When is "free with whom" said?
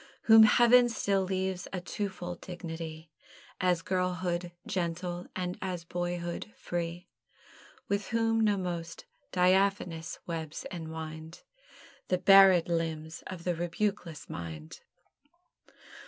6.57-8.39